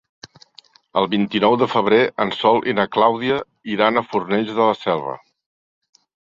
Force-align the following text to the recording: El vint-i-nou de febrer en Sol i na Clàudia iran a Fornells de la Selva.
El 1.01 1.07
vint-i-nou 1.09 1.57
de 1.63 1.67
febrer 1.73 1.99
en 2.25 2.33
Sol 2.37 2.57
i 2.73 2.75
na 2.79 2.85
Clàudia 2.97 3.37
iran 3.75 4.03
a 4.03 4.03
Fornells 4.09 4.51
de 4.55 4.59
la 4.71 4.79
Selva. 4.87 5.15